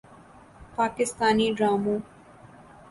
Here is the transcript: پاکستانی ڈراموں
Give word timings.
پاکستانی 0.77 1.47
ڈراموں 1.57 1.99